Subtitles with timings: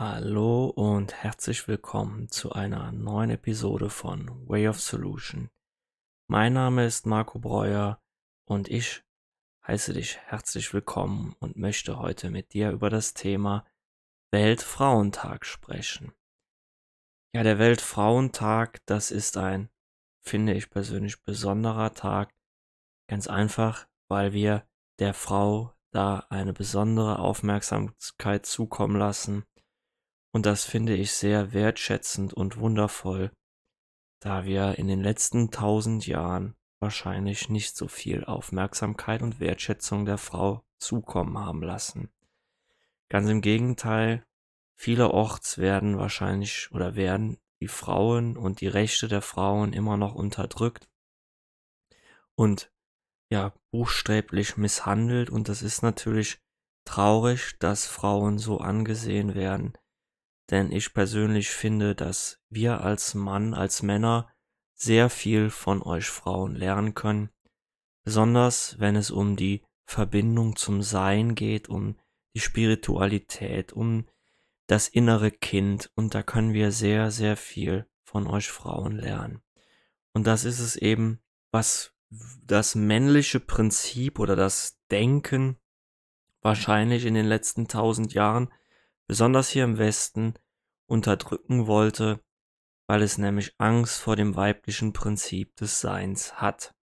[0.00, 5.50] Hallo und herzlich willkommen zu einer neuen Episode von Way of Solution.
[6.28, 8.00] Mein Name ist Marco Breuer
[8.44, 9.02] und ich
[9.66, 13.66] heiße dich herzlich willkommen und möchte heute mit dir über das Thema
[14.30, 16.12] Weltfrauentag sprechen.
[17.34, 19.68] Ja, der Weltfrauentag, das ist ein,
[20.24, 22.32] finde ich persönlich, besonderer Tag.
[23.08, 24.64] Ganz einfach, weil wir
[25.00, 29.44] der Frau da eine besondere Aufmerksamkeit zukommen lassen
[30.32, 33.30] und das finde ich sehr wertschätzend und wundervoll,
[34.20, 40.18] da wir in den letzten tausend Jahren wahrscheinlich nicht so viel Aufmerksamkeit und Wertschätzung der
[40.18, 42.10] Frau zukommen haben lassen.
[43.08, 44.24] Ganz im Gegenteil,
[44.76, 50.88] vielerorts werden wahrscheinlich oder werden die Frauen und die Rechte der Frauen immer noch unterdrückt
[52.36, 52.70] und
[53.30, 56.38] ja, buchstäblich misshandelt und das ist natürlich
[56.84, 59.72] traurig, dass Frauen so angesehen werden,
[60.50, 64.30] denn ich persönlich finde, dass wir als Mann, als Männer
[64.74, 67.30] sehr viel von euch Frauen lernen können,
[68.04, 71.96] besonders wenn es um die Verbindung zum Sein geht, um
[72.34, 74.06] die Spiritualität, um
[74.66, 79.42] das innere Kind und da können wir sehr, sehr viel von euch Frauen lernen.
[80.12, 81.94] Und das ist es eben, was
[82.44, 85.58] das männliche Prinzip oder das Denken
[86.40, 88.52] wahrscheinlich in den letzten tausend Jahren
[89.08, 90.34] besonders hier im Westen,
[90.88, 92.20] unterdrücken wollte,
[92.88, 96.74] weil es nämlich Angst vor dem weiblichen Prinzip des Seins hat.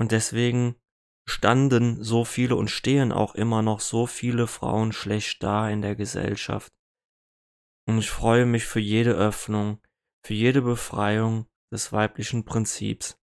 [0.00, 0.76] Und deswegen
[1.28, 5.94] standen so viele und stehen auch immer noch so viele Frauen schlecht da in der
[5.94, 6.72] Gesellschaft.
[7.86, 9.80] Und ich freue mich für jede Öffnung,
[10.24, 13.18] für jede Befreiung des weiblichen Prinzips,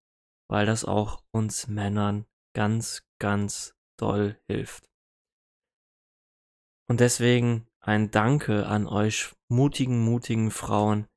[0.49, 4.89] weil das auch uns Männern ganz, ganz doll hilft.
[6.87, 11.07] Und deswegen ein Danke an euch mutigen, mutigen Frauen,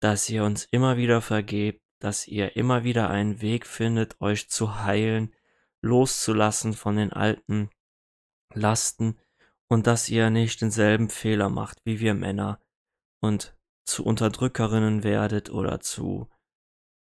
[0.00, 4.82] dass ihr uns immer wieder vergebt, dass ihr immer wieder einen Weg findet, euch zu
[4.84, 5.34] heilen,
[5.82, 7.68] loszulassen von den alten
[8.52, 9.18] Lasten
[9.68, 12.60] und dass ihr nicht denselben Fehler macht wie wir Männer
[13.20, 16.28] und zu Unterdrückerinnen werdet oder zu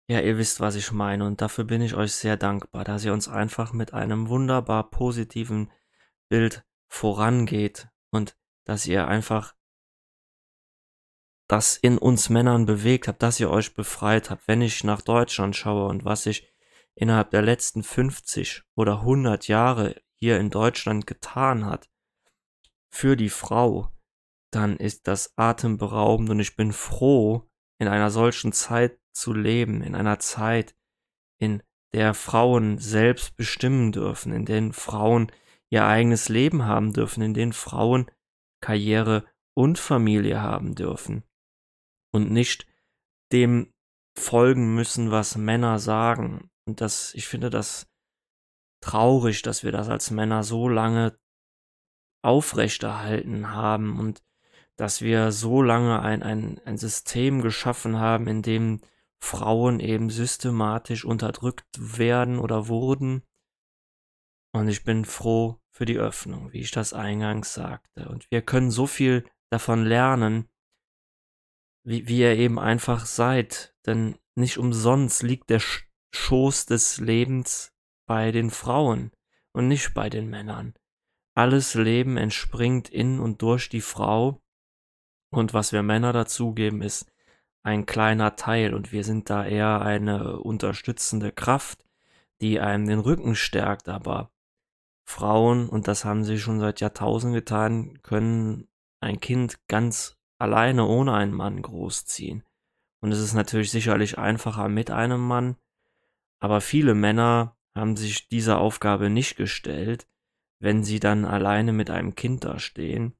[0.08, 3.12] ja, ihr wisst, was ich meine und dafür bin ich euch sehr dankbar, dass ihr
[3.12, 5.70] uns einfach mit einem wunderbar positiven
[6.28, 8.36] Bild vorangeht und
[8.70, 9.56] dass ihr einfach
[11.48, 14.46] das in uns Männern bewegt habt, dass ihr euch befreit habt.
[14.46, 16.48] Wenn ich nach Deutschland schaue und was sich
[16.94, 21.90] innerhalb der letzten 50 oder 100 Jahre hier in Deutschland getan hat
[22.90, 23.90] für die Frau,
[24.52, 27.50] dann ist das atemberaubend und ich bin froh,
[27.80, 30.76] in einer solchen Zeit zu leben, in einer Zeit,
[31.40, 35.32] in der Frauen selbst bestimmen dürfen, in denen Frauen
[35.70, 38.08] ihr eigenes Leben haben dürfen, in denen Frauen
[38.60, 41.24] Karriere und Familie haben dürfen
[42.12, 42.66] und nicht
[43.32, 43.72] dem
[44.16, 46.50] folgen müssen, was Männer sagen.
[46.66, 47.88] Und das, ich finde das
[48.80, 51.18] traurig, dass wir das als Männer so lange
[52.22, 54.22] aufrechterhalten haben und
[54.76, 58.80] dass wir so lange ein, ein, ein System geschaffen haben, in dem
[59.18, 63.22] Frauen eben systematisch unterdrückt werden oder wurden.
[64.52, 68.08] Und ich bin froh für die Öffnung, wie ich das eingangs sagte.
[68.08, 70.48] Und wir können so viel davon lernen,
[71.84, 73.74] wie, wie ihr eben einfach seid.
[73.86, 75.62] Denn nicht umsonst liegt der
[76.14, 77.72] Schoß des Lebens
[78.06, 79.12] bei den Frauen
[79.52, 80.74] und nicht bei den Männern.
[81.34, 84.42] Alles Leben entspringt in und durch die Frau.
[85.32, 87.10] Und was wir Männer dazugeben, ist
[87.62, 88.74] ein kleiner Teil.
[88.74, 91.84] Und wir sind da eher eine unterstützende Kraft,
[92.40, 93.88] die einem den Rücken stärkt.
[93.88, 94.32] Aber
[95.10, 98.68] Frauen, und das haben sie schon seit Jahrtausenden getan, können
[99.00, 102.44] ein Kind ganz alleine ohne einen Mann großziehen.
[103.00, 105.56] Und es ist natürlich sicherlich einfacher mit einem Mann,
[106.38, 110.06] aber viele Männer haben sich dieser Aufgabe nicht gestellt,
[110.58, 113.14] wenn sie dann alleine mit einem Kind da stehen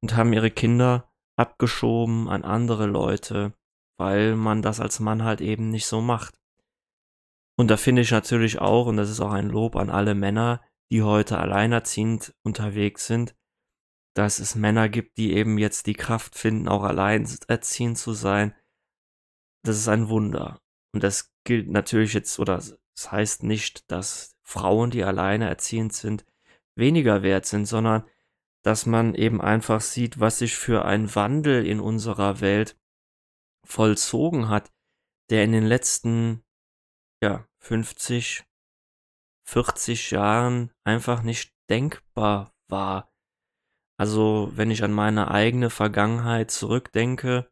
[0.00, 3.52] und haben ihre Kinder abgeschoben an andere Leute,
[3.98, 6.38] weil man das als Mann halt eben nicht so macht.
[7.56, 10.60] Und da finde ich natürlich auch, und das ist auch ein Lob an alle Männer,
[10.90, 13.34] die heute alleinerziehend unterwegs sind,
[14.14, 18.54] dass es Männer gibt, die eben jetzt die Kraft finden, auch alleinerziehend zu sein.
[19.62, 20.60] Das ist ein Wunder.
[20.92, 25.92] Und das gilt natürlich jetzt, oder es das heißt nicht, dass Frauen, die alleine erziehend
[25.92, 26.24] sind,
[26.76, 28.08] weniger wert sind, sondern
[28.62, 32.78] dass man eben einfach sieht, was sich für ein Wandel in unserer Welt
[33.64, 34.72] vollzogen hat,
[35.28, 36.42] der in den letzten
[37.22, 38.44] ja, 50,
[39.46, 43.12] 40 Jahren einfach nicht denkbar war.
[43.98, 47.50] Also, wenn ich an meine eigene Vergangenheit zurückdenke,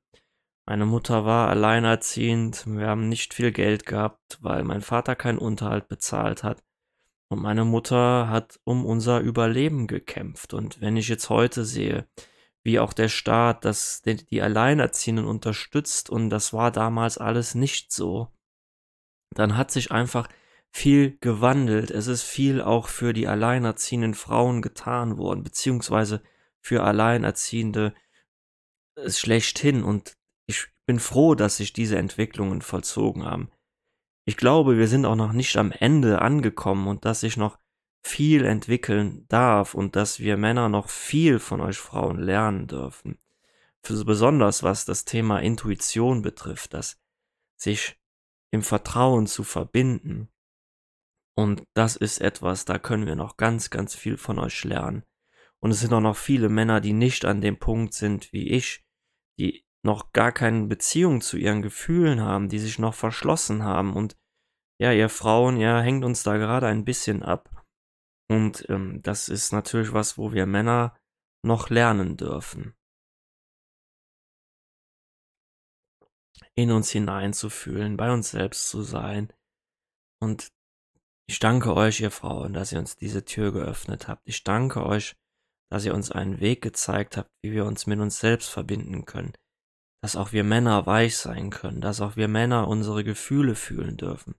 [0.67, 5.88] meine Mutter war alleinerziehend, wir haben nicht viel Geld gehabt, weil mein Vater keinen Unterhalt
[5.88, 6.62] bezahlt hat.
[7.29, 10.55] Und meine Mutter hat um unser Überleben gekämpft.
[10.55, 12.06] Und wenn ich jetzt heute sehe,
[12.62, 18.29] wie auch der Staat das, die, Alleinerziehenden unterstützt, und das war damals alles nicht so,
[19.35, 20.29] dann hat sich einfach
[20.74, 21.92] viel gewandelt.
[21.92, 26.20] Es ist viel auch für die alleinerziehenden Frauen getan worden, beziehungsweise
[26.60, 27.94] für Alleinerziehende
[29.06, 29.84] schlechthin.
[29.84, 30.16] Und
[30.46, 33.50] ich bin froh, dass sich diese Entwicklungen vollzogen haben.
[34.26, 37.58] Ich glaube, wir sind auch noch nicht am Ende angekommen und dass sich noch
[38.02, 43.18] viel entwickeln darf und dass wir Männer noch viel von euch Frauen lernen dürfen.
[43.82, 47.00] Besonders was das Thema Intuition betrifft, dass
[47.56, 47.96] sich
[48.50, 50.28] im Vertrauen zu verbinden.
[51.36, 55.04] Und das ist etwas, da können wir noch ganz, ganz viel von euch lernen.
[55.60, 58.84] Und es sind auch noch viele Männer, die nicht an dem Punkt sind wie ich,
[59.38, 63.94] die noch gar keine Beziehung zu ihren Gefühlen haben, die sich noch verschlossen haben.
[63.94, 64.16] Und
[64.81, 67.64] ja, ihr Frauen, ja, hängt uns da gerade ein bisschen ab.
[68.28, 70.96] Und ähm, das ist natürlich was, wo wir Männer
[71.44, 72.75] noch lernen dürfen.
[76.54, 79.32] In uns hineinzufühlen, bei uns selbst zu sein.
[80.20, 80.48] Und
[81.26, 84.22] ich danke euch, ihr Frauen, dass ihr uns diese Tür geöffnet habt.
[84.26, 85.16] Ich danke euch,
[85.70, 89.32] dass ihr uns einen Weg gezeigt habt, wie wir uns mit uns selbst verbinden können
[90.04, 94.34] dass auch wir Männer weich sein können, dass auch wir Männer unsere Gefühle fühlen dürfen,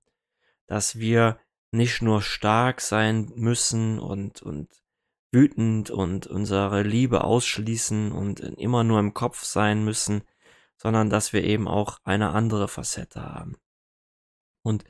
[0.67, 1.39] dass wir
[1.71, 4.69] nicht nur stark sein müssen und, und
[5.31, 10.21] wütend und unsere Liebe ausschließen und immer nur im Kopf sein müssen,
[10.77, 13.57] sondern dass wir eben auch eine andere Facette haben.
[14.61, 14.83] Und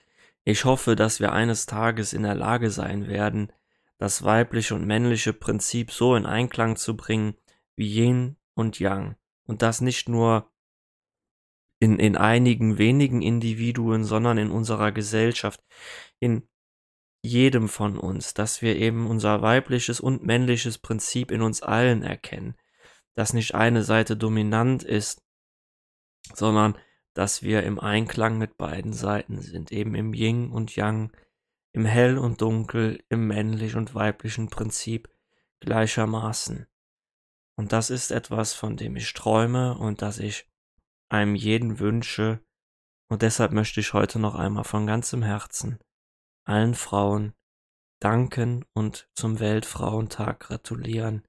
[0.46, 3.52] ich hoffe, dass wir eines Tages in der Lage sein werden,
[3.98, 7.36] das weibliche und männliche Prinzip so in Einklang zu bringen
[7.76, 9.16] wie Yin und Yang.
[9.46, 10.52] Und das nicht nur
[11.80, 15.64] in, in einigen wenigen Individuen, sondern in unserer Gesellschaft,
[16.20, 16.48] in
[17.24, 22.56] jedem von uns, dass wir eben unser weibliches und männliches Prinzip in uns allen erkennen,
[23.16, 25.24] dass nicht eine Seite dominant ist,
[26.34, 26.78] sondern
[27.16, 31.12] dass wir im Einklang mit beiden Seiten sind, eben im Yin und Yang,
[31.72, 35.10] im Hell und Dunkel, im männlich und weiblichen Prinzip
[35.62, 36.68] gleichermaßen.
[37.58, 40.48] Und das ist etwas, von dem ich träume und das ich
[41.10, 42.42] einem jeden wünsche,
[43.08, 45.80] und deshalb möchte ich heute noch einmal von ganzem Herzen
[46.46, 47.34] allen Frauen
[48.00, 51.26] danken und zum Weltfrauentag gratulieren.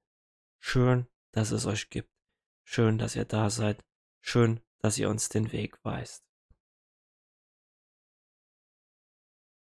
[0.60, 2.10] Schön, dass es euch gibt.
[2.64, 3.82] Schön, dass ihr da seid.
[4.20, 6.22] Schön, dass ihr uns den Weg weist.